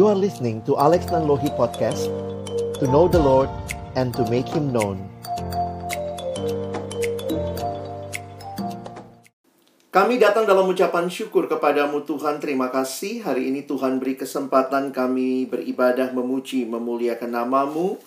[0.00, 2.08] You are listening to Alex Nanlohi Podcast
[2.80, 3.52] To know the Lord
[4.00, 4.96] and to make Him known.
[9.92, 12.40] Kami datang dalam ucapan syukur kepadamu Tuhan.
[12.40, 13.28] Terima kasih.
[13.28, 18.00] Hari ini Tuhan beri kesempatan kami beribadah Memuji, memuliakan namamu.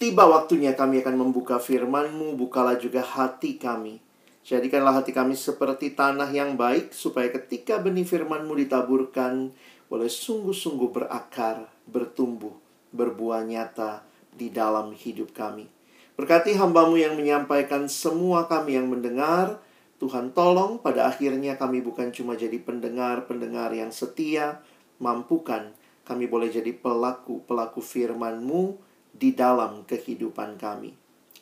[0.00, 2.32] Tiba waktunya kami akan membuka firman-Mu.
[2.32, 4.00] Bukalah juga hati kami.
[4.40, 9.52] Jadikanlah hati kami seperti tanah yang baik Supaya ketika benih firman-Mu ditaburkan
[9.86, 12.54] boleh sungguh-sungguh berakar, bertumbuh,
[12.90, 14.02] berbuah nyata
[14.34, 15.70] di dalam hidup kami.
[16.16, 19.60] Berkati hambamu yang menyampaikan semua kami yang mendengar,
[19.96, 24.60] Tuhan tolong pada akhirnya kami bukan cuma jadi pendengar-pendengar yang setia,
[24.96, 28.78] mampukan kami boleh jadi pelaku-pelaku firman-Mu
[29.12, 30.94] di dalam kehidupan kami.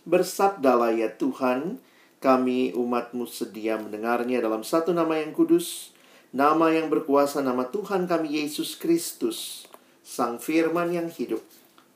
[0.05, 1.79] Bersabdalah ya Tuhan,
[2.19, 5.94] kami umat-Mu sedia mendengarnya dalam satu nama yang kudus,
[6.35, 9.71] Nama yang berkuasa, nama Tuhan kami Yesus Kristus,
[10.03, 11.39] Sang Firman yang hidup.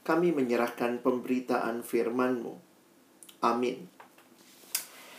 [0.06, 2.54] Kami menyerahkan pemberitaan firman-Mu.
[3.42, 3.90] Amin.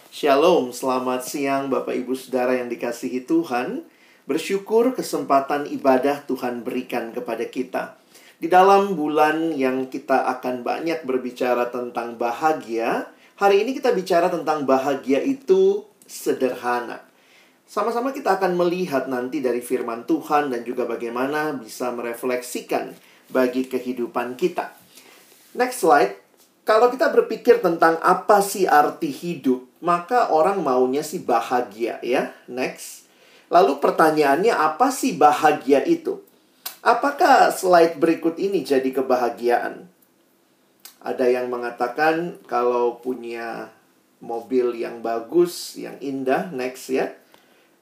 [0.08, 3.84] Shalom, selamat siang Bapak Ibu Saudara yang dikasihi Tuhan.
[4.24, 8.00] Bersyukur kesempatan ibadah Tuhan berikan kepada kita.
[8.40, 14.64] Di dalam bulan yang kita akan banyak berbicara tentang bahagia, hari ini kita bicara tentang
[14.64, 17.09] bahagia itu sederhana.
[17.70, 22.98] Sama-sama kita akan melihat nanti dari firman Tuhan dan juga bagaimana bisa merefleksikan
[23.30, 24.74] bagi kehidupan kita.
[25.54, 26.18] Next slide.
[26.66, 32.34] Kalau kita berpikir tentang apa sih arti hidup, maka orang maunya sih bahagia ya.
[32.50, 33.06] Next.
[33.54, 36.26] Lalu pertanyaannya apa sih bahagia itu?
[36.82, 39.86] Apakah slide berikut ini jadi kebahagiaan?
[41.06, 43.70] Ada yang mengatakan kalau punya
[44.26, 47.19] mobil yang bagus, yang indah, next ya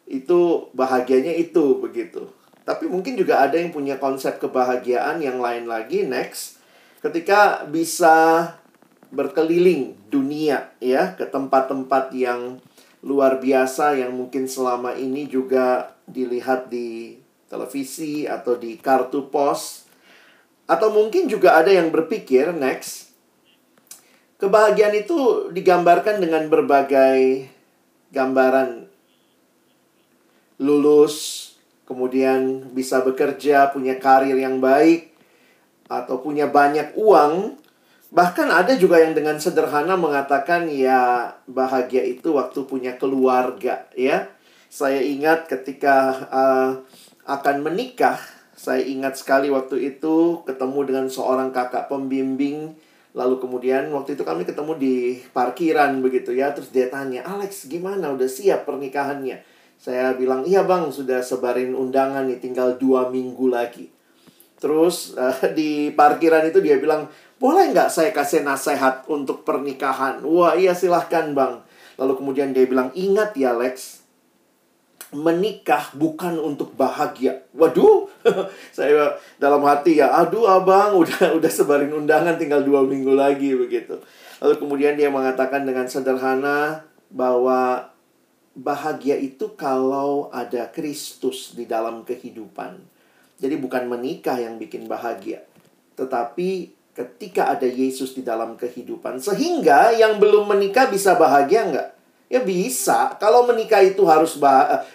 [0.08, 2.32] itu bahagianya itu begitu.
[2.64, 6.60] Tapi mungkin juga ada yang punya konsep kebahagiaan yang lain lagi next.
[7.00, 8.56] Ketika bisa
[9.08, 12.60] berkeliling dunia ya ke tempat-tempat yang
[13.00, 17.16] luar biasa yang mungkin selama ini juga dilihat di
[17.48, 19.88] televisi atau di kartu pos.
[20.68, 23.08] Atau mungkin juga ada yang berpikir next
[24.38, 27.50] kebahagiaan itu digambarkan dengan berbagai
[28.14, 28.87] gambaran
[30.58, 35.14] lulus, kemudian bisa bekerja, punya karir yang baik,
[35.88, 37.58] atau punya banyak uang.
[38.08, 44.32] Bahkan ada juga yang dengan sederhana mengatakan ya bahagia itu waktu punya keluarga ya.
[44.68, 46.72] Saya ingat ketika uh,
[47.28, 48.20] akan menikah,
[48.56, 52.76] saya ingat sekali waktu itu ketemu dengan seorang kakak pembimbing
[53.18, 54.96] Lalu kemudian waktu itu kami ketemu di
[55.34, 59.57] parkiran begitu ya Terus dia tanya, Alex gimana udah siap pernikahannya?
[59.78, 63.94] Saya bilang, iya bang, sudah sebarin undangan nih, tinggal dua minggu lagi.
[64.58, 67.06] Terus uh, di parkiran itu dia bilang,
[67.38, 70.26] boleh nggak saya kasih nasihat untuk pernikahan?
[70.26, 71.62] Wah iya silahkan bang.
[72.02, 74.02] Lalu kemudian dia bilang, ingat ya Lex,
[75.14, 77.46] menikah bukan untuk bahagia.
[77.54, 78.10] Waduh,
[78.78, 84.02] saya dalam hati ya, aduh abang, udah udah sebarin undangan tinggal dua minggu lagi begitu.
[84.42, 87.90] Lalu kemudian dia mengatakan dengan sederhana bahwa
[88.58, 92.82] bahagia itu kalau ada Kristus di dalam kehidupan.
[93.38, 95.46] Jadi bukan menikah yang bikin bahagia,
[95.94, 99.22] tetapi ketika ada Yesus di dalam kehidupan.
[99.22, 101.90] Sehingga yang belum menikah bisa bahagia nggak?
[102.34, 103.14] Ya bisa.
[103.22, 104.42] Kalau menikah itu harus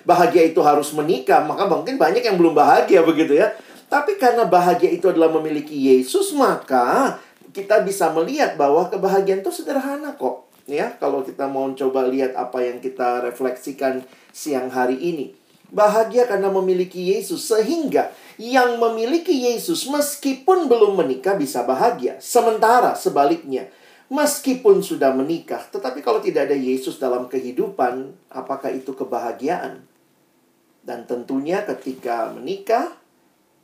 [0.02, 3.54] bahagia itu harus menikah, maka mungkin banyak yang belum bahagia begitu ya.
[3.86, 7.22] Tapi karena bahagia itu adalah memiliki Yesus, maka
[7.54, 12.62] kita bisa melihat bahwa kebahagiaan itu sederhana kok ya kalau kita mau coba lihat apa
[12.62, 15.34] yang kita refleksikan siang hari ini.
[15.72, 22.20] Bahagia karena memiliki Yesus sehingga yang memiliki Yesus meskipun belum menikah bisa bahagia.
[22.20, 23.72] Sementara sebaliknya
[24.12, 29.88] meskipun sudah menikah tetapi kalau tidak ada Yesus dalam kehidupan apakah itu kebahagiaan?
[30.82, 32.92] Dan tentunya ketika menikah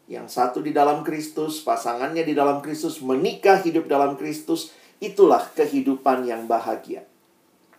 [0.09, 6.27] yang satu di dalam Kristus, pasangannya di dalam Kristus, menikah hidup dalam Kristus, Itulah kehidupan
[6.27, 7.07] yang bahagia.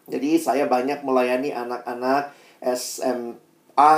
[0.09, 2.33] Jadi saya banyak melayani anak-anak
[2.63, 3.97] SMA,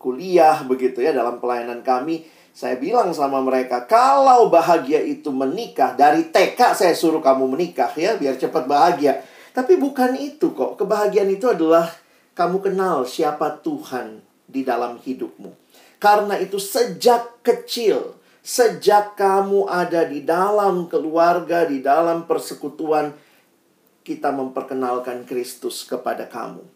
[0.00, 2.24] kuliah begitu ya dalam pelayanan kami.
[2.52, 8.20] Saya bilang sama mereka, kalau bahagia itu menikah, dari TK saya suruh kamu menikah ya,
[8.20, 9.24] biar cepat bahagia.
[9.56, 10.76] Tapi bukan itu kok.
[10.76, 11.88] Kebahagiaan itu adalah
[12.36, 15.52] kamu kenal siapa Tuhan di dalam hidupmu.
[15.96, 23.14] Karena itu sejak kecil Sejak kamu ada di dalam keluarga, di dalam persekutuan,
[24.02, 26.66] kita memperkenalkan Kristus kepada kamu.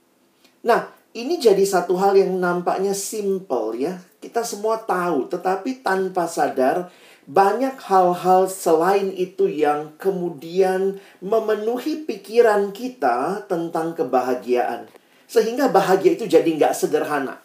[0.62, 3.98] Nah, ini jadi satu hal yang nampaknya simple ya.
[4.22, 6.86] Kita semua tahu, tetapi tanpa sadar
[7.26, 14.86] banyak hal-hal selain itu yang kemudian memenuhi pikiran kita tentang kebahagiaan.
[15.26, 17.42] Sehingga bahagia itu jadi nggak sederhana.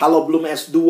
[0.00, 0.80] Kalau belum S2,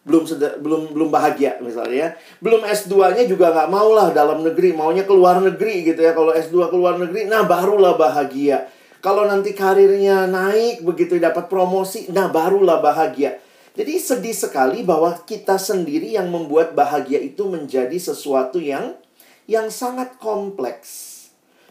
[0.00, 2.08] belum seder, belum belum bahagia misalnya ya.
[2.40, 6.16] Belum S2-nya juga nggak mau lah dalam negeri, maunya keluar negeri gitu ya.
[6.16, 8.68] Kalau S2 keluar negeri, nah barulah bahagia.
[9.00, 13.40] Kalau nanti karirnya naik begitu dapat promosi, nah barulah bahagia.
[13.72, 18.98] Jadi sedih sekali bahwa kita sendiri yang membuat bahagia itu menjadi sesuatu yang
[19.48, 21.16] yang sangat kompleks.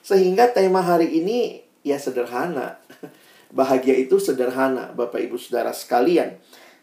[0.02, 2.82] Sehingga tema hari ini ya sederhana.
[3.50, 6.38] Bahagia itu sederhana, Bapak Ibu Saudara sekalian.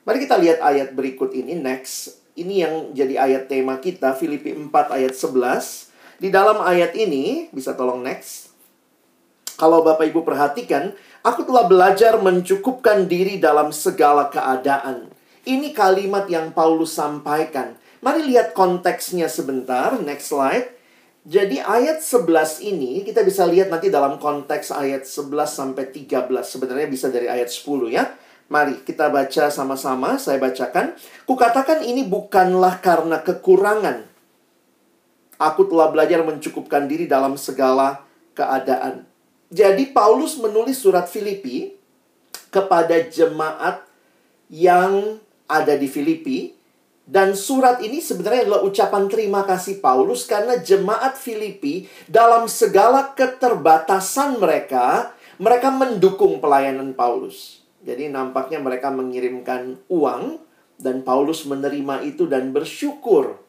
[0.06, 2.22] Mari kita lihat ayat berikut ini, next.
[2.38, 5.90] Ini yang jadi ayat tema kita, Filipi 4 ayat 11.
[6.22, 8.54] Di dalam ayat ini, bisa tolong next.
[9.58, 10.94] Kalau Bapak Ibu perhatikan,
[11.26, 15.10] aku telah belajar mencukupkan diri dalam segala keadaan.
[15.42, 17.74] Ini kalimat yang Paulus sampaikan.
[17.98, 20.70] Mari lihat konteksnya sebentar, next slide.
[21.26, 26.46] Jadi ayat 11 ini kita bisa lihat nanti dalam konteks ayat 11 sampai 13.
[26.46, 28.06] Sebenarnya bisa dari ayat 10 ya.
[28.46, 30.94] Mari kita baca sama-sama, saya bacakan.
[31.26, 34.06] Kukatakan ini bukanlah karena kekurangan.
[35.36, 38.06] Aku telah belajar mencukupkan diri dalam segala
[38.38, 39.04] keadaan.
[39.50, 41.74] Jadi Paulus menulis surat Filipi
[42.54, 43.82] kepada jemaat
[44.46, 45.18] yang
[45.50, 46.56] ada di Filipi
[47.06, 54.42] dan surat ini sebenarnya adalah ucapan terima kasih Paulus karena jemaat Filipi dalam segala keterbatasan
[54.42, 57.65] mereka, mereka mendukung pelayanan Paulus.
[57.86, 60.42] Jadi nampaknya mereka mengirimkan uang
[60.82, 63.46] dan Paulus menerima itu dan bersyukur.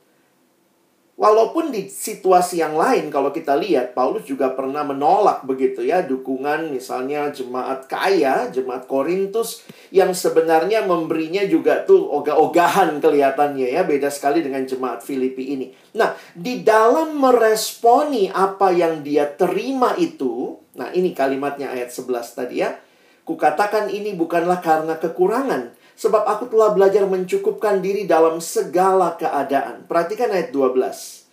[1.18, 6.70] Walaupun di situasi yang lain kalau kita lihat Paulus juga pernah menolak begitu ya dukungan
[6.70, 14.46] misalnya jemaat kaya, jemaat Korintus yang sebenarnya memberinya juga tuh ogah-ogahan kelihatannya ya, beda sekali
[14.46, 15.74] dengan jemaat Filipi ini.
[15.98, 22.62] Nah, di dalam meresponi apa yang dia terima itu, nah ini kalimatnya ayat 11 tadi
[22.62, 22.78] ya.
[23.28, 29.84] Kukatakan ini bukanlah karena kekurangan, sebab aku telah belajar mencukupkan diri dalam segala keadaan.
[29.84, 31.28] Perhatikan ayat 12.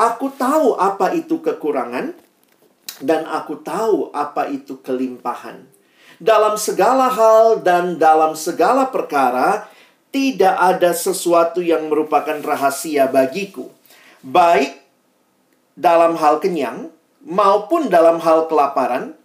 [0.00, 2.16] Aku tahu apa itu kekurangan,
[3.04, 5.68] dan aku tahu apa itu kelimpahan.
[6.16, 9.68] Dalam segala hal dan dalam segala perkara,
[10.14, 13.68] tidak ada sesuatu yang merupakan rahasia bagiku.
[14.24, 14.78] Baik
[15.76, 16.88] dalam hal kenyang
[17.26, 19.18] maupun dalam hal kelaparan,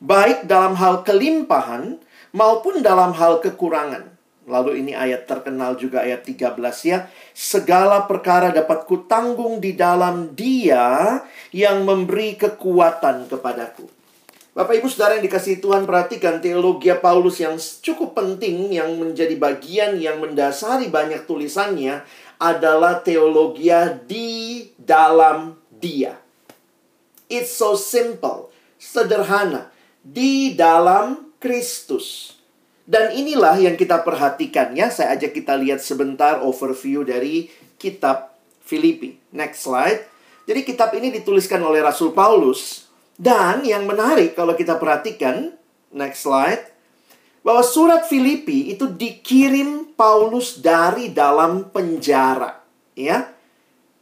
[0.00, 2.00] baik dalam hal kelimpahan
[2.32, 4.08] maupun dalam hal kekurangan.
[4.50, 7.06] Lalu ini ayat terkenal juga ayat 13 ya.
[7.36, 11.22] Segala perkara dapat kutanggung di dalam dia
[11.54, 13.86] yang memberi kekuatan kepadaku.
[14.50, 19.94] Bapak Ibu Saudara yang dikasih Tuhan perhatikan teologi Paulus yang cukup penting yang menjadi bagian
[20.02, 22.02] yang mendasari banyak tulisannya
[22.42, 23.70] adalah teologi
[24.10, 24.28] di
[24.74, 26.18] dalam dia.
[27.30, 29.70] It's so simple, sederhana
[30.00, 32.36] di dalam Kristus.
[32.90, 34.90] Dan inilah yang kita perhatikan ya.
[34.90, 37.46] Saya ajak kita lihat sebentar overview dari
[37.78, 38.34] kitab
[38.66, 39.14] Filipi.
[39.30, 40.04] Next slide.
[40.50, 42.90] Jadi kitab ini dituliskan oleh Rasul Paulus.
[43.14, 45.54] Dan yang menarik kalau kita perhatikan,
[45.94, 46.66] next slide.
[47.46, 52.58] Bahwa surat Filipi itu dikirim Paulus dari dalam penjara.
[52.98, 53.30] Ya.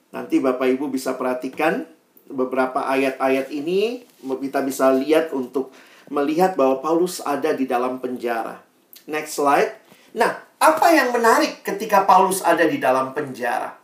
[0.09, 1.85] Nanti Bapak Ibu bisa perhatikan
[2.29, 5.73] beberapa ayat-ayat ini kita bisa lihat untuk
[6.09, 8.61] melihat bahwa Paulus ada di dalam penjara.
[9.09, 9.73] Next slide.
[10.17, 13.77] Nah, apa yang menarik ketika Paulus ada di dalam penjara?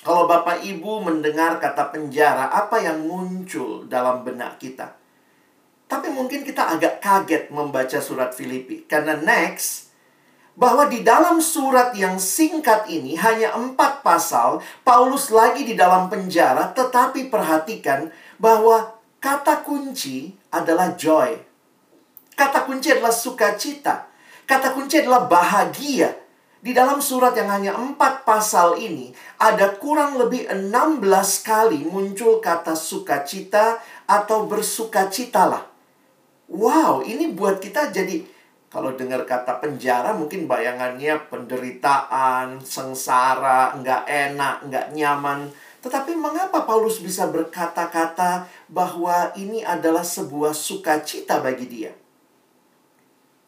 [0.00, 4.96] Kalau Bapak Ibu mendengar kata penjara, apa yang muncul dalam benak kita?
[5.90, 8.88] Tapi mungkin kita agak kaget membaca surat Filipi.
[8.88, 9.92] Karena next,
[10.56, 16.72] bahwa di dalam surat yang singkat ini hanya empat pasal, Paulus lagi di dalam penjara,
[16.72, 18.08] tetapi perhatikan
[18.40, 21.38] bahwa Kata kunci adalah joy.
[22.34, 24.10] Kata kunci adalah sukacita.
[24.46, 26.10] Kata kunci adalah bahagia.
[26.60, 29.08] Di dalam surat yang hanya empat pasal ini,
[29.40, 31.00] ada kurang lebih 16
[31.40, 35.64] kali muncul kata sukacita atau bersukacitalah.
[36.52, 38.20] Wow, ini buat kita jadi
[38.70, 45.50] kalau dengar kata penjara mungkin bayangannya penderitaan, sengsara, nggak enak, nggak nyaman.
[45.80, 51.92] Tetapi mengapa Paulus bisa berkata-kata bahwa ini adalah sebuah sukacita bagi dia?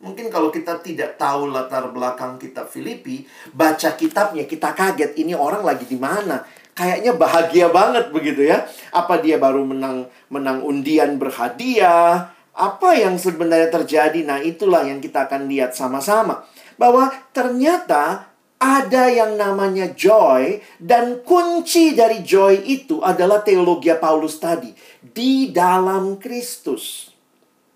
[0.02, 3.22] Mungkin kalau kita tidak tahu latar belakang kitab Filipi,
[3.54, 6.42] baca kitabnya kita kaget ini orang lagi di mana.
[6.72, 8.66] Kayaknya bahagia banget begitu ya.
[8.90, 12.34] Apa dia baru menang menang undian berhadiah?
[12.50, 14.26] Apa yang sebenarnya terjadi?
[14.26, 16.42] Nah, itulah yang kita akan lihat sama-sama.
[16.74, 18.31] Bahwa ternyata
[18.62, 24.70] ada yang namanya joy dan kunci dari joy itu adalah teologi Paulus tadi
[25.02, 27.10] di dalam Kristus.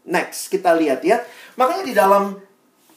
[0.06, 1.26] Next, kita lihat ya.
[1.58, 2.38] Makanya di dalam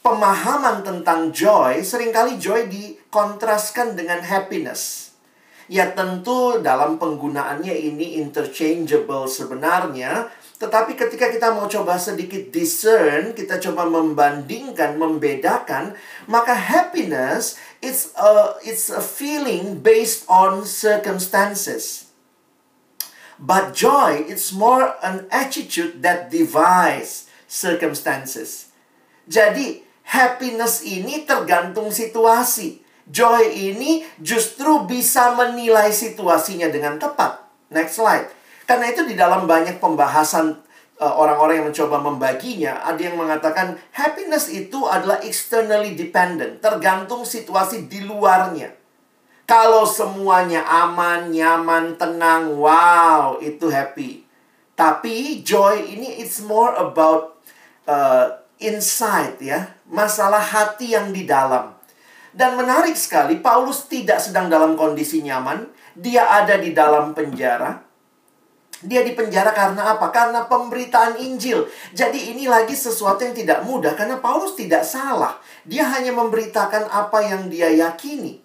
[0.06, 5.10] pemahaman tentang joy, sering kali joy dikontraskan dengan happiness.
[5.66, 10.30] Ya tentu dalam penggunaannya ini interchangeable sebenarnya,
[10.60, 15.96] tetapi ketika kita mau coba sedikit discern, kita coba membandingkan, membedakan,
[16.28, 22.12] maka happiness it's a it's a feeling based on circumstances.
[23.40, 28.68] But joy it's more an attitude that defies circumstances.
[29.24, 29.80] Jadi
[30.12, 32.84] happiness ini tergantung situasi.
[33.08, 37.48] Joy ini justru bisa menilai situasinya dengan tepat.
[37.72, 38.39] Next slide.
[38.70, 40.54] Karena itu di dalam banyak pembahasan
[41.02, 47.90] uh, orang-orang yang mencoba membaginya, ada yang mengatakan happiness itu adalah externally dependent, tergantung situasi
[47.90, 48.70] di luarnya.
[49.42, 54.22] Kalau semuanya aman, nyaman, tenang, wow, itu happy.
[54.78, 57.42] Tapi joy ini it's more about
[57.90, 61.74] uh, inside ya, masalah hati yang di dalam.
[62.30, 65.66] Dan menarik sekali, Paulus tidak sedang dalam kondisi nyaman,
[65.98, 67.89] dia ada di dalam penjara.
[68.80, 70.08] Dia dipenjara karena apa?
[70.08, 71.68] Karena pemberitaan Injil.
[71.92, 75.36] Jadi ini lagi sesuatu yang tidak mudah karena Paulus tidak salah.
[75.68, 78.40] Dia hanya memberitakan apa yang dia yakini.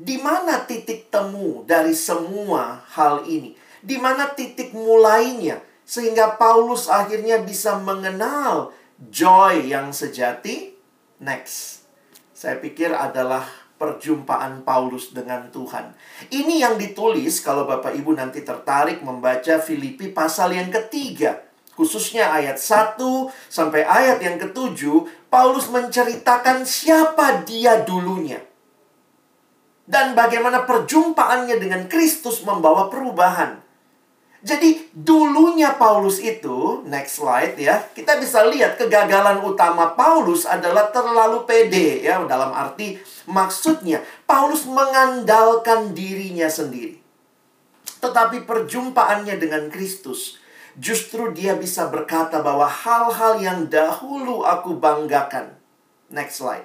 [0.00, 3.58] Di mana titik temu dari semua hal ini?
[3.82, 5.60] Di mana titik mulainya?
[5.82, 8.70] Sehingga Paulus akhirnya bisa mengenal
[9.10, 10.78] joy yang sejati.
[11.20, 11.84] Next.
[12.32, 13.44] Saya pikir adalah
[13.80, 15.96] perjumpaan Paulus dengan Tuhan.
[16.28, 21.40] Ini yang ditulis kalau Bapak Ibu nanti tertarik membaca Filipi pasal yang ketiga.
[21.72, 23.00] Khususnya ayat 1
[23.48, 28.44] sampai ayat yang ketujuh, Paulus menceritakan siapa dia dulunya.
[29.88, 33.69] Dan bagaimana perjumpaannya dengan Kristus membawa perubahan.
[34.40, 41.44] Jadi dulunya Paulus itu, next slide ya, kita bisa lihat kegagalan utama Paulus adalah terlalu
[41.44, 42.96] pede ya, dalam arti
[43.28, 46.96] maksudnya Paulus mengandalkan dirinya sendiri.
[48.00, 50.40] Tetapi perjumpaannya dengan Kristus,
[50.80, 55.52] justru dia bisa berkata bahwa hal-hal yang dahulu aku banggakan.
[56.08, 56.64] Next slide.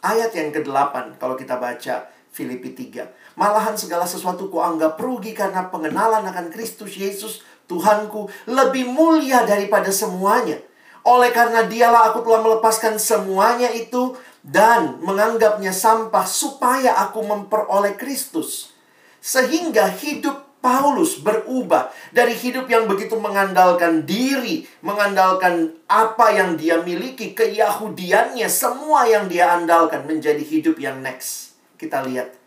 [0.00, 3.06] Ayat yang ke-8 kalau kita baca Filipi 3.
[3.34, 9.88] Malahan segala sesuatu ku anggap rugi karena pengenalan akan Kristus Yesus Tuhanku lebih mulia daripada
[9.88, 10.60] semuanya.
[11.02, 18.70] Oleh karena dialah aku telah melepaskan semuanya itu dan menganggapnya sampah supaya aku memperoleh Kristus.
[19.18, 27.34] Sehingga hidup Paulus berubah dari hidup yang begitu mengandalkan diri, mengandalkan apa yang dia miliki,
[27.34, 31.58] keyahudiannya, semua yang dia andalkan menjadi hidup yang next.
[31.74, 32.41] Kita lihat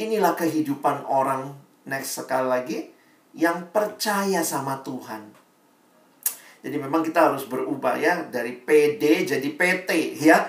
[0.00, 1.52] Inilah kehidupan orang
[1.84, 2.78] next sekali lagi
[3.36, 5.28] yang percaya sama Tuhan.
[6.64, 9.90] Jadi memang kita harus berubah ya dari PD jadi PT
[10.24, 10.48] ya.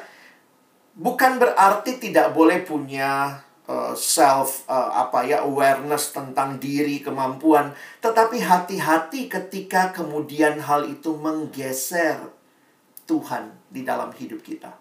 [0.92, 7.72] Bukan berarti tidak boleh punya uh, self uh, apa ya awareness tentang diri, kemampuan,
[8.04, 12.20] tetapi hati-hati ketika kemudian hal itu menggeser
[13.08, 14.76] Tuhan di dalam hidup kita.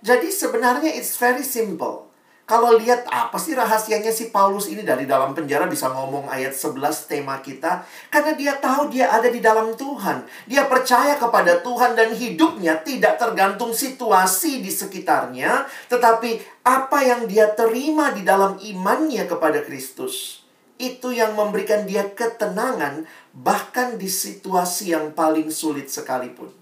[0.00, 2.09] Jadi sebenarnya it's very simple.
[2.50, 6.82] Kalau lihat apa sih rahasianya si Paulus ini dari dalam penjara bisa ngomong ayat 11
[7.06, 7.86] tema kita.
[8.10, 10.26] Karena dia tahu dia ada di dalam Tuhan.
[10.50, 15.70] Dia percaya kepada Tuhan dan hidupnya tidak tergantung situasi di sekitarnya.
[15.94, 20.42] Tetapi apa yang dia terima di dalam imannya kepada Kristus.
[20.74, 26.59] Itu yang memberikan dia ketenangan bahkan di situasi yang paling sulit sekalipun.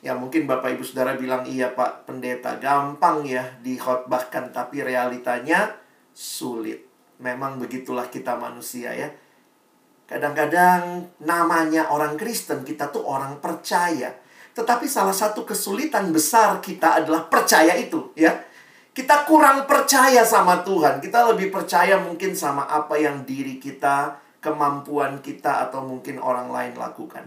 [0.00, 5.76] Ya mungkin Bapak Ibu Saudara bilang iya Pak Pendeta gampang ya dikhotbahkan tapi realitanya
[6.16, 6.88] sulit.
[7.20, 9.12] Memang begitulah kita manusia ya.
[10.08, 14.16] Kadang-kadang namanya orang Kristen kita tuh orang percaya.
[14.56, 18.32] Tetapi salah satu kesulitan besar kita adalah percaya itu ya.
[18.90, 20.98] Kita kurang percaya sama Tuhan.
[20.98, 26.74] Kita lebih percaya mungkin sama apa yang diri kita, kemampuan kita atau mungkin orang lain
[26.74, 27.22] lakukan.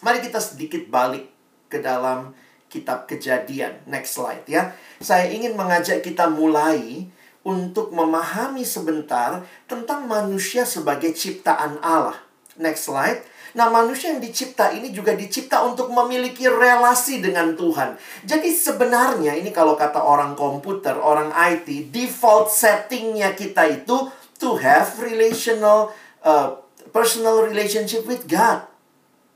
[0.00, 1.33] Mari kita sedikit balik
[1.74, 2.30] ke dalam
[2.70, 3.82] kitab kejadian.
[3.90, 4.70] Next slide ya.
[5.02, 7.10] Saya ingin mengajak kita mulai
[7.42, 12.14] untuk memahami sebentar tentang manusia sebagai ciptaan Allah.
[12.54, 13.26] Next slide.
[13.54, 17.94] Nah, manusia yang dicipta ini juga dicipta untuk memiliki relasi dengan Tuhan.
[18.26, 24.10] Jadi sebenarnya ini kalau kata orang komputer, orang IT, default settingnya kita itu
[24.42, 25.94] to have relational
[26.26, 26.58] uh,
[26.90, 28.73] personal relationship with God.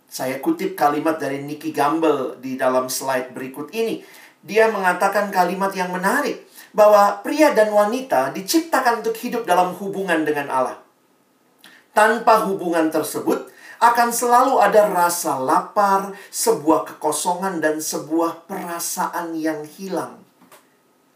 [0.09, 4.01] Saya kutip kalimat dari Nicky Gamble di dalam slide berikut ini.
[4.39, 10.47] dia mengatakan kalimat yang menarik bahwa pria dan wanita diciptakan untuk hidup dalam hubungan dengan
[10.49, 10.79] Allah.
[11.91, 20.23] Tanpa hubungan tersebut, akan selalu ada rasa lapar, sebuah kekosongan, dan sebuah perasaan yang hilang.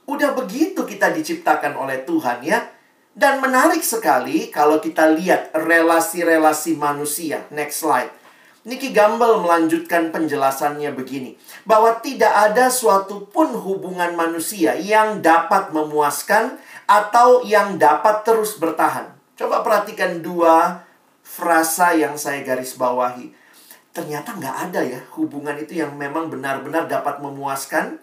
[0.07, 2.71] Udah begitu kita diciptakan oleh Tuhan, ya.
[3.13, 7.45] Dan menarik sekali kalau kita lihat relasi-relasi manusia.
[7.53, 8.22] Next slide.
[8.63, 11.35] Nicky Gamble melanjutkan penjelasannya begini.
[11.67, 19.11] Bahwa tidak ada suatu pun hubungan manusia yang dapat memuaskan atau yang dapat terus bertahan.
[19.35, 20.87] Coba perhatikan dua
[21.27, 23.35] frasa yang saya garis bawahi.
[23.91, 27.99] Ternyata nggak ada ya hubungan itu yang memang benar-benar dapat memuaskan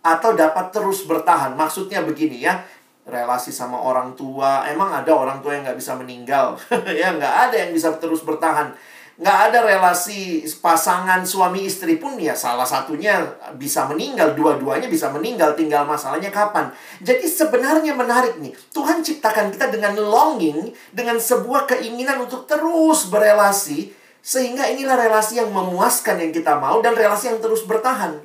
[0.00, 1.52] atau dapat terus bertahan.
[1.52, 2.64] Maksudnya begini ya,
[3.04, 6.56] relasi sama orang tua, emang ada orang tua yang nggak bisa meninggal?
[7.00, 8.72] ya nggak ada yang bisa terus bertahan
[9.14, 13.22] nggak ada relasi pasangan suami istri pun ya salah satunya
[13.54, 16.74] bisa meninggal, dua-duanya bisa meninggal, tinggal masalahnya kapan.
[16.98, 23.94] Jadi sebenarnya menarik nih, Tuhan ciptakan kita dengan longing, dengan sebuah keinginan untuk terus berelasi,
[24.18, 28.18] sehingga inilah relasi yang memuaskan yang kita mau dan relasi yang terus bertahan.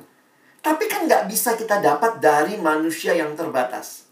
[0.58, 4.10] Tapi kan nggak bisa kita dapat dari manusia yang terbatas.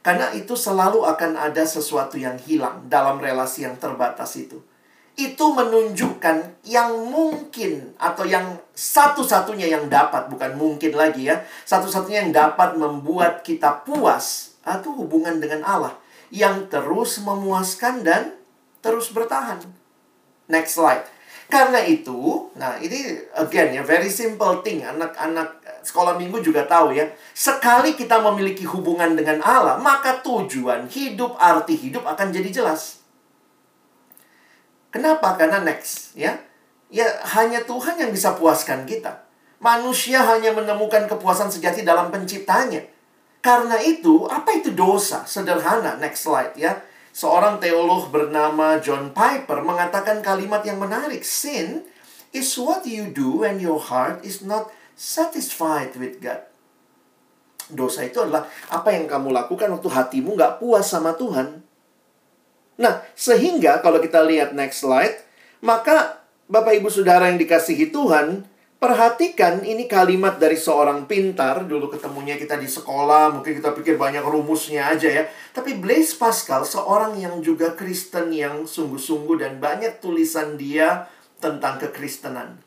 [0.00, 4.71] Karena itu selalu akan ada sesuatu yang hilang dalam relasi yang terbatas itu
[5.12, 11.44] itu menunjukkan yang mungkin atau yang satu-satunya yang dapat bukan mungkin lagi ya.
[11.68, 15.92] Satu-satunya yang dapat membuat kita puas atau hubungan dengan Allah
[16.32, 18.32] yang terus memuaskan dan
[18.80, 19.60] terus bertahan.
[20.48, 21.04] Next slide.
[21.52, 24.80] Karena itu nah ini again ya very simple thing.
[24.80, 27.04] Anak-anak sekolah minggu juga tahu ya.
[27.36, 33.01] Sekali kita memiliki hubungan dengan Allah maka tujuan hidup arti hidup akan jadi jelas
[34.92, 35.40] Kenapa?
[35.40, 36.36] Karena next, ya.
[36.92, 39.24] Ya hanya Tuhan yang bisa puaskan kita.
[39.64, 42.84] Manusia hanya menemukan kepuasan sejati dalam penciptanya.
[43.40, 45.24] Karena itu, apa itu dosa?
[45.24, 46.84] Sederhana, next slide ya.
[47.12, 51.24] Seorang teolog bernama John Piper mengatakan kalimat yang menarik.
[51.24, 51.88] Sin
[52.36, 56.44] is what you do when your heart is not satisfied with God.
[57.72, 61.64] Dosa itu adalah apa yang kamu lakukan waktu hatimu nggak puas sama Tuhan.
[62.80, 65.20] Nah, sehingga kalau kita lihat next slide,
[65.60, 68.48] maka Bapak Ibu Saudara yang dikasihi Tuhan,
[68.80, 71.68] perhatikan ini kalimat dari seorang pintar.
[71.68, 75.24] Dulu ketemunya kita di sekolah, mungkin kita pikir banyak rumusnya aja ya.
[75.52, 81.06] Tapi Blaise Pascal, seorang yang juga Kristen yang sungguh-sungguh dan banyak tulisan dia
[81.38, 82.58] tentang kekristenan.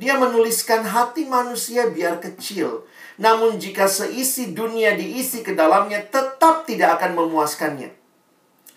[0.00, 2.88] Dia menuliskan hati manusia biar kecil.
[3.20, 7.99] Namun jika seisi dunia diisi ke dalamnya tetap tidak akan memuaskannya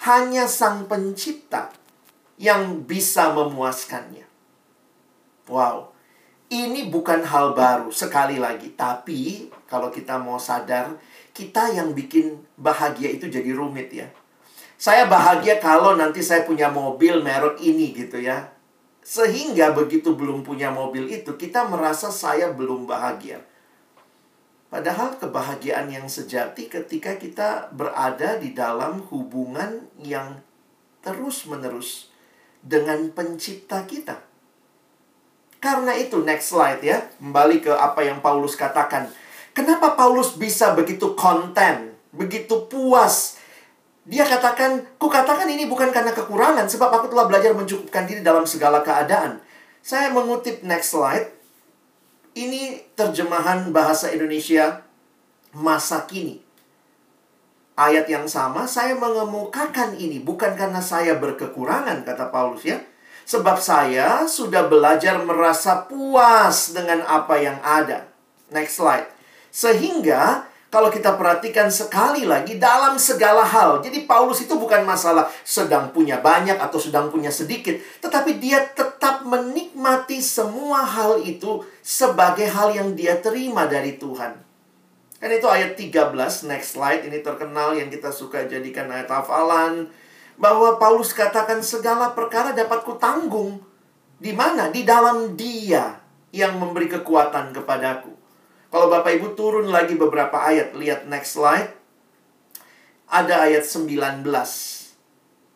[0.03, 1.71] hanya Sang Pencipta
[2.35, 4.27] yang bisa memuaskannya.
[5.47, 5.95] Wow,
[6.51, 10.99] ini bukan hal baru sekali lagi, tapi kalau kita mau sadar,
[11.31, 14.11] kita yang bikin bahagia itu jadi rumit ya.
[14.75, 18.51] Saya bahagia kalau nanti saya punya mobil merek ini gitu ya.
[19.03, 23.39] Sehingga begitu belum punya mobil itu, kita merasa saya belum bahagia.
[24.73, 30.41] Padahal kebahagiaan yang sejati ketika kita berada di dalam hubungan yang
[31.05, 32.09] terus-menerus
[32.65, 34.17] dengan pencipta kita.
[35.61, 39.13] Karena itu next slide ya, kembali ke apa yang Paulus katakan.
[39.53, 43.37] Kenapa Paulus bisa begitu konten, begitu puas?
[44.09, 48.49] Dia katakan, ku katakan ini bukan karena kekurangan, sebab aku telah belajar mencukupkan diri dalam
[48.49, 49.37] segala keadaan.
[49.85, 51.42] Saya mengutip next slide
[52.33, 54.81] ini terjemahan bahasa Indonesia
[55.53, 56.41] masa kini.
[57.73, 62.77] Ayat yang sama, saya mengemukakan ini bukan karena saya berkekurangan, kata Paulus ya.
[63.23, 68.05] Sebab saya sudah belajar merasa puas dengan apa yang ada.
[68.53, 69.09] Next slide.
[69.49, 73.85] Sehingga kalau kita perhatikan sekali lagi dalam segala hal.
[73.85, 79.21] Jadi Paulus itu bukan masalah sedang punya banyak atau sedang punya sedikit, tetapi dia tetap
[79.21, 84.33] menikmati semua hal itu sebagai hal yang dia terima dari Tuhan.
[85.21, 89.93] Dan itu ayat 13, next slide, ini terkenal yang kita suka jadikan ayat hafalan.
[90.41, 93.61] Bahwa Paulus katakan segala perkara dapat kutanggung.
[94.17, 94.73] Di mana?
[94.73, 96.01] Di dalam dia
[96.33, 98.22] yang memberi kekuatan kepadaku.
[98.73, 101.77] Kalau Bapak Ibu turun lagi beberapa ayat, lihat next slide.
[103.05, 104.25] Ada ayat 19.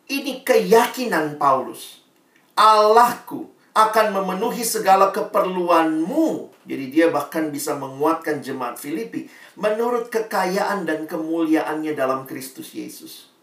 [0.05, 2.05] Ini keyakinan Paulus.
[2.53, 6.53] Allahku akan memenuhi segala keperluanmu.
[6.69, 9.25] Jadi dia bahkan bisa menguatkan jemaat Filipi
[9.57, 13.33] menurut kekayaan dan kemuliaannya dalam Kristus Yesus.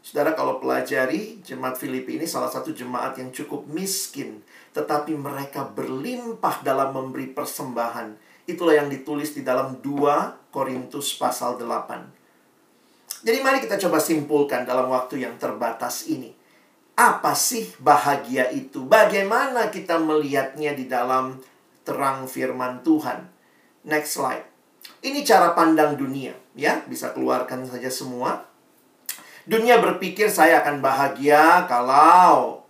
[0.00, 4.40] Saudara kalau pelajari jemaat Filipi ini salah satu jemaat yang cukup miskin,
[4.72, 13.24] tetapi mereka berlimpah dalam memberi persembahan Itulah yang ditulis di dalam 2 Korintus pasal 8.
[13.24, 16.28] Jadi mari kita coba simpulkan dalam waktu yang terbatas ini.
[16.94, 18.84] Apa sih bahagia itu?
[18.84, 21.40] Bagaimana kita melihatnya di dalam
[21.82, 23.26] terang firman Tuhan?
[23.88, 24.44] Next slide.
[25.00, 26.84] Ini cara pandang dunia, ya.
[26.84, 28.44] Bisa keluarkan saja semua.
[29.48, 32.64] Dunia berpikir saya akan bahagia kalau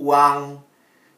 [0.00, 0.60] uang,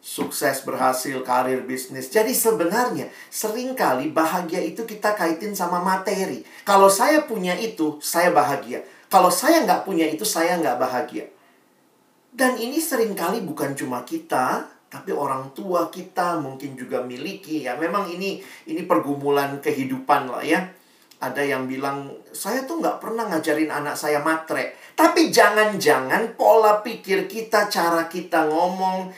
[0.06, 2.06] sukses, berhasil, karir, bisnis.
[2.14, 6.46] Jadi sebenarnya sering kali bahagia itu kita kaitin sama materi.
[6.62, 8.86] Kalau saya punya itu, saya bahagia.
[9.10, 11.26] Kalau saya nggak punya itu, saya nggak bahagia.
[12.30, 17.74] Dan ini sering kali bukan cuma kita, tapi orang tua kita mungkin juga miliki ya.
[17.74, 18.38] Memang ini
[18.70, 20.70] ini pergumulan kehidupan lah ya.
[21.16, 24.76] Ada yang bilang, saya tuh nggak pernah ngajarin anak saya matre.
[24.92, 29.08] Tapi jangan-jangan pola pikir kita, cara kita ngomong,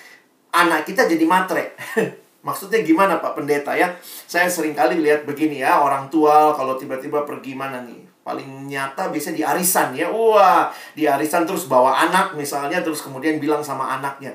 [0.53, 1.75] anak kita jadi matre.
[2.47, 3.99] Maksudnya gimana Pak Pendeta ya?
[4.03, 8.07] Saya sering kali lihat begini ya, orang tua kalau tiba-tiba pergi mana nih?
[8.23, 10.09] Paling nyata biasanya di arisan ya.
[10.09, 14.33] Wah, di arisan terus bawa anak misalnya, terus kemudian bilang sama anaknya,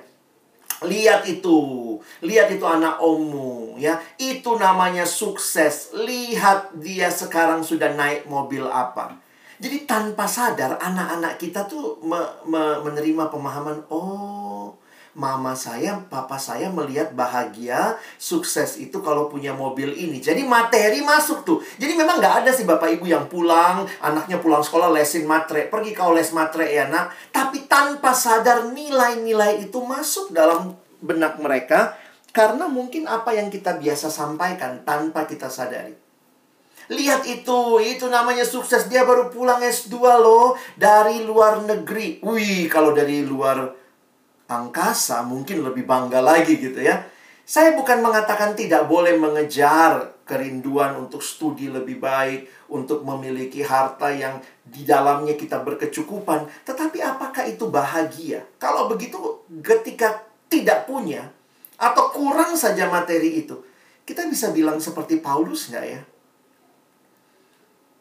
[0.84, 4.04] Lihat itu, lihat itu anak ommu ya.
[4.20, 5.96] Itu namanya sukses.
[5.96, 9.16] Lihat dia sekarang sudah naik mobil apa.
[9.64, 14.76] Jadi tanpa sadar anak-anak kita tuh me me menerima pemahaman, oh
[15.14, 20.18] mama saya, papa saya melihat bahagia, sukses itu kalau punya mobil ini.
[20.18, 21.62] Jadi materi masuk tuh.
[21.78, 25.70] Jadi memang nggak ada sih bapak ibu yang pulang, anaknya pulang sekolah lesin matre.
[25.70, 27.14] Pergi kau les matre ya nak.
[27.30, 31.94] Tapi tanpa sadar nilai-nilai itu masuk dalam benak mereka.
[32.34, 35.94] Karena mungkin apa yang kita biasa sampaikan tanpa kita sadari.
[36.90, 38.90] Lihat itu, itu namanya sukses.
[38.90, 42.20] Dia baru pulang S2 loh dari luar negeri.
[42.26, 43.83] Wih, kalau dari luar
[44.54, 47.02] angkasa mungkin lebih bangga lagi gitu ya.
[47.44, 54.40] Saya bukan mengatakan tidak boleh mengejar kerinduan untuk studi lebih baik, untuk memiliki harta yang
[54.64, 58.48] di dalamnya kita berkecukupan, tetapi apakah itu bahagia?
[58.56, 59.20] Kalau begitu
[59.60, 61.28] ketika tidak punya
[61.76, 63.60] atau kurang saja materi itu,
[64.08, 66.02] kita bisa bilang seperti Paulus nggak ya?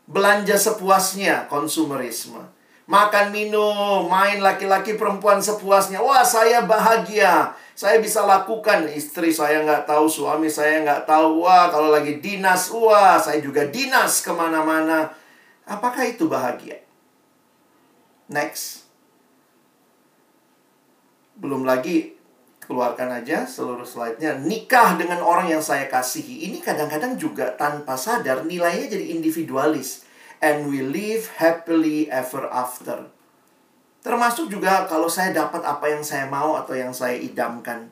[0.06, 6.02] Belanja sepuasnya, konsumerisme makan minum, main laki-laki perempuan sepuasnya.
[6.02, 7.54] Wah, saya bahagia.
[7.72, 8.90] Saya bisa lakukan.
[8.90, 11.46] Istri saya nggak tahu, suami saya nggak tahu.
[11.46, 15.14] Wah, kalau lagi dinas, wah, saya juga dinas ke mana-mana.
[15.66, 16.82] Apakah itu bahagia?
[18.26, 18.86] Next.
[21.38, 22.14] Belum lagi,
[22.62, 24.38] keluarkan aja seluruh slide-nya.
[24.38, 26.50] Nikah dengan orang yang saya kasihi.
[26.50, 30.01] Ini kadang-kadang juga tanpa sadar nilainya jadi individualis
[30.42, 33.06] and we live happily ever after.
[34.02, 37.86] Termasuk juga kalau saya dapat apa yang saya mau atau yang saya idamkan.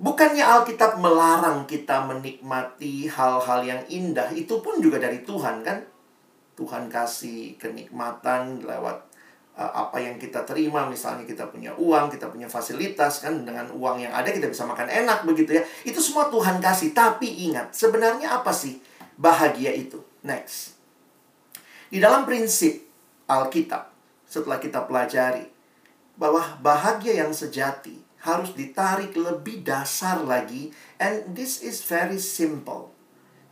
[0.00, 5.84] Bukannya Alkitab melarang kita menikmati hal-hal yang indah, itu pun juga dari Tuhan kan?
[6.56, 8.96] Tuhan kasih kenikmatan lewat
[9.56, 14.04] uh, apa yang kita terima, misalnya kita punya uang, kita punya fasilitas kan dengan uang
[14.04, 15.62] yang ada kita bisa makan enak begitu ya.
[15.84, 18.80] Itu semua Tuhan kasih, tapi ingat, sebenarnya apa sih
[19.16, 20.00] bahagia itu?
[20.24, 20.75] Next.
[21.86, 22.82] Di dalam prinsip
[23.30, 23.90] Alkitab,
[24.26, 25.46] setelah kita pelajari
[26.18, 32.90] bahwa bahagia yang sejati harus ditarik lebih dasar lagi and this is very simple.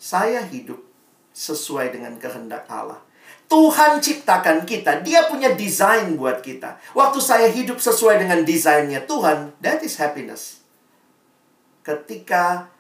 [0.01, 0.83] Saya hidup
[1.31, 2.99] sesuai dengan kehendak Allah.
[3.47, 6.81] Tuhan ciptakan kita, dia punya desain buat kita.
[6.97, 10.64] Waktu saya hidup sesuai dengan desainnya Tuhan, that is happiness.
[11.85, 12.73] Ketika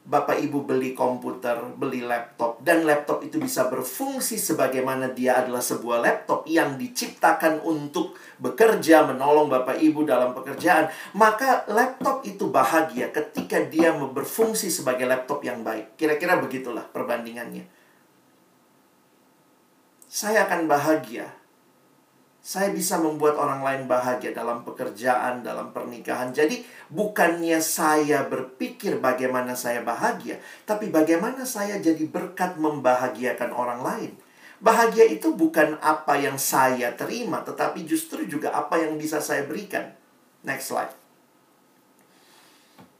[0.00, 6.00] Bapak Ibu beli komputer, beli laptop, dan laptop itu bisa berfungsi sebagaimana dia adalah sebuah
[6.00, 13.60] laptop yang diciptakan untuk bekerja, menolong Bapak Ibu dalam pekerjaan, maka laptop itu bahagia ketika
[13.68, 15.94] dia berfungsi sebagai laptop yang baik.
[16.00, 17.68] Kira-kira begitulah perbandingannya.
[20.10, 21.39] Saya akan bahagia
[22.40, 26.32] saya bisa membuat orang lain bahagia dalam pekerjaan, dalam pernikahan.
[26.32, 34.12] Jadi, bukannya saya berpikir bagaimana saya bahagia, tapi bagaimana saya jadi berkat membahagiakan orang lain.
[34.60, 39.92] Bahagia itu bukan apa yang saya terima, tetapi justru juga apa yang bisa saya berikan.
[40.44, 40.92] Next slide.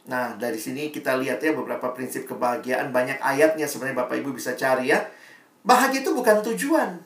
[0.09, 2.93] Nah, dari sini kita lihat ya beberapa prinsip kebahagiaan.
[2.93, 5.05] Banyak ayatnya sebenarnya Bapak Ibu bisa cari ya.
[5.61, 6.99] Bahagia itu bukan tujuan,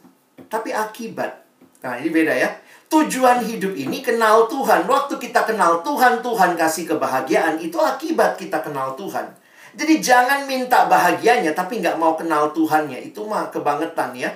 [0.47, 1.44] tapi akibat.
[1.85, 2.49] Nah, ini beda ya.
[2.89, 4.89] Tujuan hidup ini kenal Tuhan.
[4.89, 7.61] Waktu kita kenal Tuhan, Tuhan kasih kebahagiaan.
[7.61, 9.29] Itu akibat kita kenal Tuhan.
[9.77, 13.05] Jadi jangan minta bahagianya tapi nggak mau kenal Tuhannya.
[13.05, 14.33] Itu mah kebangetan ya.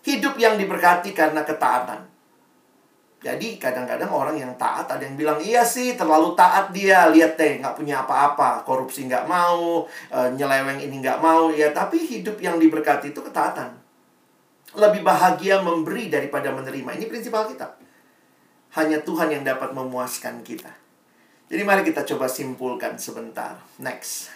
[0.00, 2.08] Hidup yang diberkati karena ketaatan.
[3.20, 7.60] Jadi kadang-kadang orang yang taat ada yang bilang iya sih terlalu taat dia lihat deh
[7.60, 12.56] nggak punya apa-apa korupsi nggak mau e, nyeleweng ini nggak mau ya tapi hidup yang
[12.56, 13.79] diberkati itu ketaatan
[14.76, 16.94] lebih bahagia memberi daripada menerima.
[16.94, 17.74] Ini prinsip kita.
[18.78, 20.70] Hanya Tuhan yang dapat memuaskan kita.
[21.50, 23.58] Jadi mari kita coba simpulkan sebentar.
[23.82, 24.30] Next.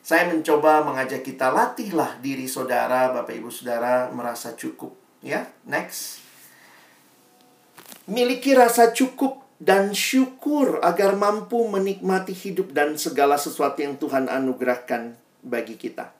[0.00, 5.44] Saya mencoba mengajak kita latihlah diri saudara bapak ibu saudara merasa cukup ya.
[5.68, 6.24] Next.
[8.08, 15.20] Miliki rasa cukup dan syukur agar mampu menikmati hidup dan segala sesuatu yang Tuhan anugerahkan
[15.44, 16.15] bagi kita.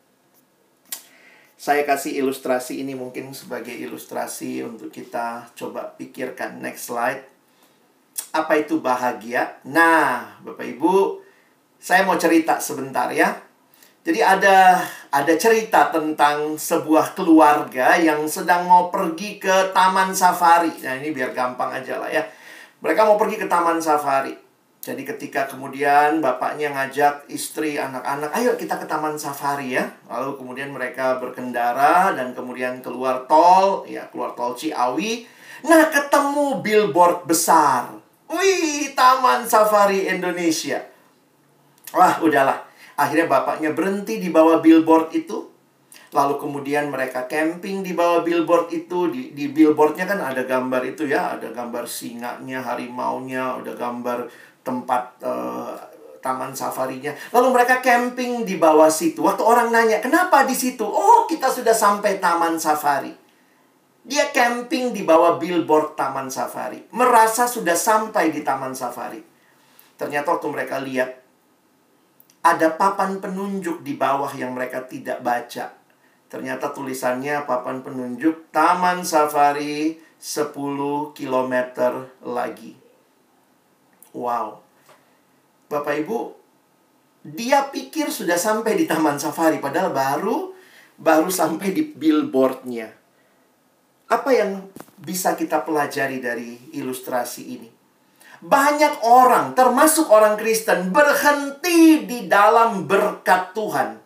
[1.57, 6.61] Saya kasih ilustrasi ini mungkin sebagai ilustrasi untuk kita coba pikirkan.
[6.61, 7.25] Next slide.
[8.37, 9.57] Apa itu bahagia?
[9.65, 11.25] Nah, Bapak Ibu,
[11.81, 13.41] saya mau cerita sebentar ya.
[14.07, 14.79] Jadi ada
[15.11, 20.71] ada cerita tentang sebuah keluarga yang sedang mau pergi ke taman safari.
[20.85, 22.23] Nah, ini biar gampang aja lah ya.
[22.85, 24.46] Mereka mau pergi ke taman safari.
[24.87, 29.91] Jadi ketika kemudian bapaknya ngajak istri, anak-anak, ayo kita ke taman safari ya.
[30.07, 35.27] Lalu kemudian mereka berkendara dan kemudian keluar tol, ya keluar tol Ciawi.
[35.67, 37.99] Nah, ketemu billboard besar.
[38.31, 40.79] Wih, Taman Safari Indonesia.
[41.91, 45.53] Wah, udahlah Akhirnya bapaknya berhenti di bawah billboard itu.
[46.17, 49.13] Lalu kemudian mereka camping di bawah billboard itu.
[49.13, 51.37] Di, di billboardnya kan ada gambar itu ya.
[51.37, 54.33] Ada gambar singanya, harimaunya, ada gambar
[54.67, 55.79] tempat uh,
[56.19, 57.15] taman safarinya.
[57.31, 59.23] Lalu mereka camping di bawah situ.
[59.23, 60.83] Waktu orang nanya, kenapa di situ?
[60.83, 63.15] Oh, kita sudah sampai taman safari.
[64.03, 66.83] Dia camping di bawah billboard taman safari.
[66.91, 69.23] Merasa sudah sampai di taman safari.
[69.95, 71.11] Ternyata waktu mereka lihat
[72.43, 75.75] ada papan penunjuk di bawah yang mereka tidak baca.
[76.27, 80.55] Ternyata tulisannya papan penunjuk Taman Safari 10
[81.15, 81.55] km
[82.23, 82.86] lagi.
[84.17, 84.65] Wow.
[85.69, 86.33] Bapak Ibu,
[87.21, 90.57] dia pikir sudah sampai di Taman Safari padahal baru
[90.97, 92.89] baru sampai di billboardnya.
[94.09, 97.69] Apa yang bisa kita pelajari dari ilustrasi ini?
[98.37, 103.99] Banyak orang, termasuk orang Kristen, berhenti di dalam berkat Tuhan.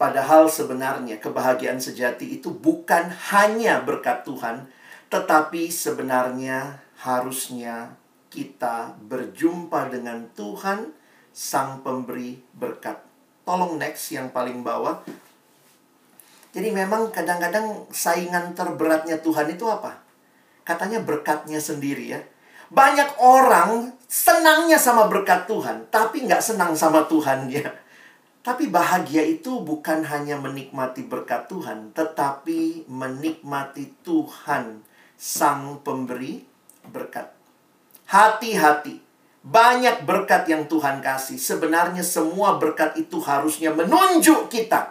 [0.00, 4.66] Padahal sebenarnya kebahagiaan sejati itu bukan hanya berkat Tuhan,
[5.12, 7.99] tetapi sebenarnya harusnya
[8.30, 10.94] kita berjumpa dengan Tuhan,
[11.34, 13.02] Sang Pemberi berkat.
[13.42, 15.02] Tolong next yang paling bawah.
[16.50, 19.98] Jadi memang kadang-kadang saingan terberatnya Tuhan itu apa?
[20.62, 22.20] Katanya berkatnya sendiri ya.
[22.70, 27.66] Banyak orang senangnya sama berkat Tuhan, tapi nggak senang sama Tuhan ya.
[28.40, 34.86] Tapi bahagia itu bukan hanya menikmati berkat Tuhan, tetapi menikmati Tuhan,
[35.18, 36.40] Sang Pemberi
[36.88, 37.39] berkat.
[38.10, 38.98] Hati-hati,
[39.46, 41.38] banyak berkat yang Tuhan kasih.
[41.38, 44.90] Sebenarnya semua berkat itu harusnya menunjuk kita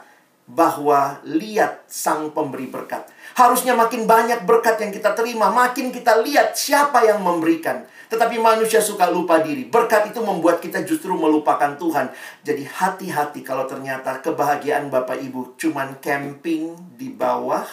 [0.50, 3.06] bahwa lihat sang pemberi berkat.
[3.36, 7.86] Harusnya makin banyak berkat yang kita terima, makin kita lihat siapa yang memberikan.
[8.10, 9.70] Tetapi manusia suka lupa diri.
[9.70, 12.10] Berkat itu membuat kita justru melupakan Tuhan.
[12.42, 17.68] Jadi hati-hati kalau ternyata kebahagiaan Bapak Ibu cuman camping di bawah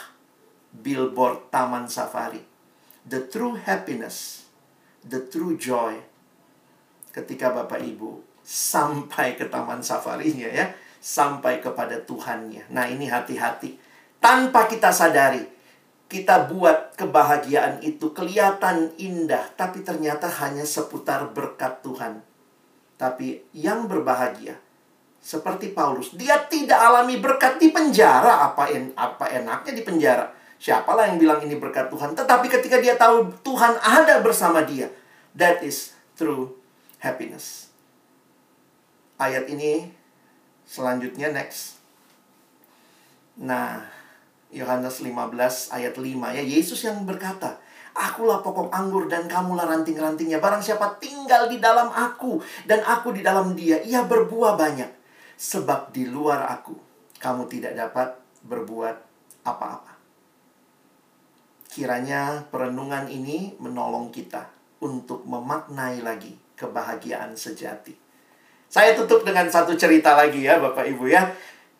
[0.76, 2.44] billboard Taman Safari.
[3.08, 4.45] The true happiness,
[5.06, 5.94] the true joy
[7.14, 10.66] ketika Bapak Ibu sampai ke Taman Safarinya ya
[11.06, 12.66] sampai kepada Tuhannya.
[12.74, 13.78] Nah, ini hati-hati.
[14.18, 15.46] Tanpa kita sadari,
[16.10, 22.26] kita buat kebahagiaan itu kelihatan indah, tapi ternyata hanya seputar berkat Tuhan.
[22.98, 24.58] Tapi yang berbahagia,
[25.22, 28.50] seperti Paulus, dia tidak alami berkat di penjara.
[28.50, 30.26] Apa, en apa enaknya di penjara?
[30.56, 32.16] Siapalah yang bilang ini berkat Tuhan.
[32.16, 34.88] Tetapi ketika dia tahu Tuhan ada bersama dia,
[35.36, 36.56] that is true
[37.00, 37.68] happiness.
[39.16, 39.92] Ayat ini
[40.66, 41.78] Selanjutnya next.
[43.38, 43.86] Nah,
[44.50, 46.02] Yohanes 15 ayat 5
[46.34, 47.62] ya Yesus yang berkata,
[47.96, 50.36] Akulah pokok anggur dan kamulah ranting-rantingnya.
[50.36, 54.90] Barang siapa tinggal di dalam aku dan aku di dalam dia, ia berbuah banyak.
[55.40, 56.76] Sebab di luar aku,
[57.16, 58.12] kamu tidak dapat
[58.44, 58.96] berbuat
[59.48, 59.95] apa-apa.
[61.76, 64.48] Kiranya perenungan ini menolong kita
[64.80, 67.92] untuk memaknai lagi kebahagiaan sejati.
[68.64, 71.28] Saya tutup dengan satu cerita lagi ya Bapak Ibu ya.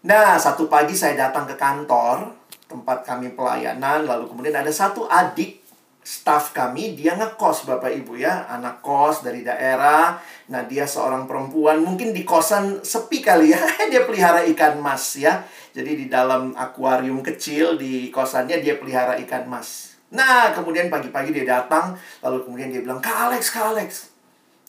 [0.05, 2.29] Nah, satu pagi saya datang ke kantor
[2.69, 5.65] tempat kami pelayanan, lalu kemudian ada satu adik
[6.05, 10.21] staff kami, dia ngekos Bapak Ibu ya, anak kos dari daerah.
[10.53, 13.65] Nah, dia seorang perempuan, mungkin di kosan sepi kali ya.
[13.91, 15.41] dia pelihara ikan mas ya.
[15.73, 19.86] Jadi di dalam akuarium kecil di kosannya dia pelihara ikan mas.
[20.15, 24.15] Nah, kemudian pagi-pagi dia datang, lalu kemudian dia bilang, Kak Alex, Kak Alex,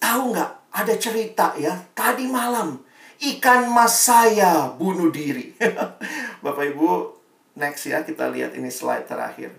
[0.02, 5.58] tahu nggak ada cerita ya, tadi malam ikan mas saya bunuh diri.
[6.46, 7.18] Bapak Ibu,
[7.58, 9.58] next ya kita lihat ini slide terakhir.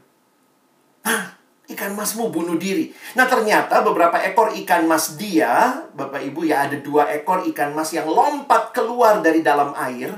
[1.02, 1.34] Hah,
[1.74, 2.94] ikan masmu bunuh diri.
[3.18, 7.90] Nah ternyata beberapa ekor ikan mas dia, Bapak Ibu ya ada dua ekor ikan mas
[7.90, 10.14] yang lompat keluar dari dalam air.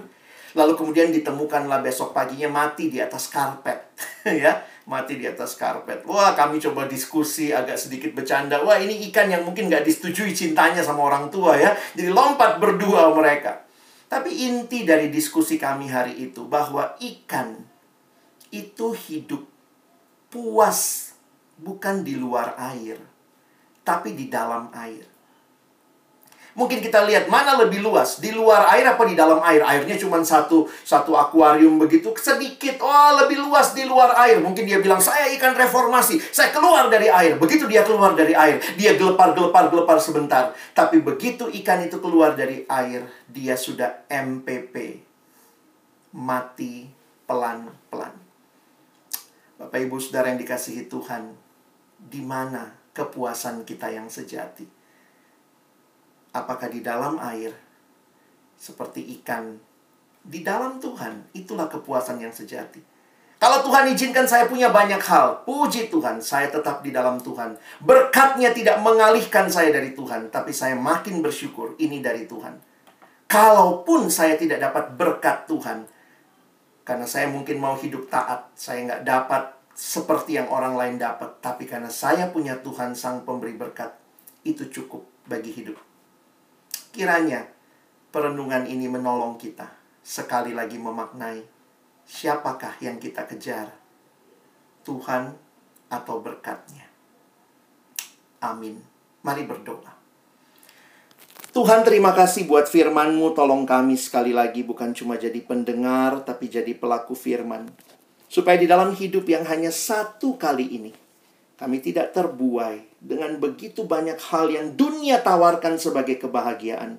[0.50, 3.86] Lalu kemudian ditemukanlah besok paginya mati di atas karpet.
[4.42, 4.58] ya,
[4.90, 6.02] mati di atas karpet.
[6.02, 8.58] Wah, kami coba diskusi agak sedikit bercanda.
[8.66, 11.78] Wah, ini ikan yang mungkin nggak disetujui cintanya sama orang tua ya.
[11.94, 13.62] Jadi lompat berdua mereka.
[14.10, 17.54] Tapi inti dari diskusi kami hari itu bahwa ikan
[18.50, 19.46] itu hidup
[20.26, 21.14] puas
[21.54, 22.98] bukan di luar air,
[23.86, 25.06] tapi di dalam air.
[26.58, 29.62] Mungkin kita lihat mana lebih luas, di luar air apa di dalam air?
[29.62, 32.82] Airnya cuma satu satu akuarium begitu, sedikit.
[32.82, 34.42] Oh, lebih luas di luar air.
[34.42, 38.58] Mungkin dia bilang, "Saya ikan reformasi, saya keluar dari air." Begitu dia keluar dari air,
[38.74, 40.50] dia gelepar-gelepar-gelepar sebentar.
[40.74, 45.06] Tapi begitu ikan itu keluar dari air, dia sudah MPP.
[46.10, 46.90] Mati
[47.30, 48.14] pelan-pelan.
[49.54, 51.30] Bapak Ibu Saudara yang dikasihi Tuhan,
[52.00, 54.79] di mana kepuasan kita yang sejati?
[56.30, 57.52] Apakah di dalam air
[58.60, 59.70] seperti ikan
[60.20, 62.84] di dalam Tuhan itulah kepuasan yang sejati.
[63.40, 67.56] Kalau Tuhan izinkan saya punya banyak hal, puji Tuhan, saya tetap di dalam Tuhan.
[67.80, 72.60] Berkatnya tidak mengalihkan saya dari Tuhan, tapi saya makin bersyukur ini dari Tuhan.
[73.24, 75.88] Kalaupun saya tidak dapat berkat Tuhan,
[76.84, 81.64] karena saya mungkin mau hidup taat, saya nggak dapat seperti yang orang lain dapat, tapi
[81.64, 83.96] karena saya punya Tuhan Sang Pemberi berkat,
[84.44, 85.89] itu cukup bagi hidup.
[86.90, 87.46] Kiranya
[88.10, 89.70] perenungan ini menolong kita
[90.02, 91.46] sekali lagi memaknai
[92.02, 93.70] siapakah yang kita kejar,
[94.82, 95.30] Tuhan
[95.86, 96.90] atau berkatnya.
[98.42, 98.82] Amin.
[99.22, 99.92] Mari berdoa.
[101.50, 103.34] Tuhan terima kasih buat firman-Mu.
[103.34, 107.66] Tolong kami sekali lagi bukan cuma jadi pendengar, tapi jadi pelaku firman.
[108.30, 110.94] Supaya di dalam hidup yang hanya satu kali ini,
[111.60, 116.96] kami tidak terbuai dengan begitu banyak hal yang dunia tawarkan sebagai kebahagiaan,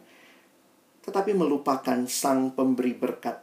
[1.01, 3.41] tetapi melupakan Sang Pemberi berkat.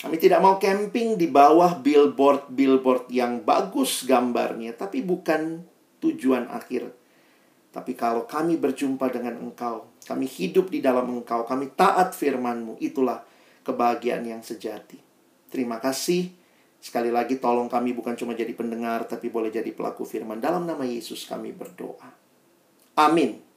[0.00, 5.66] Kami tidak mau camping di bawah billboard-billboard yang bagus gambarnya, tapi bukan
[5.98, 6.94] tujuan akhir.
[7.74, 13.26] Tapi kalau kami berjumpa dengan Engkau, kami hidup di dalam Engkau, kami taat firman-Mu, itulah
[13.66, 14.96] kebahagiaan yang sejati.
[15.50, 16.39] Terima kasih.
[16.80, 20.40] Sekali lagi tolong kami bukan cuma jadi pendengar tapi boleh jadi pelaku firman.
[20.40, 22.08] Dalam nama Yesus kami berdoa.
[22.96, 23.49] Amin.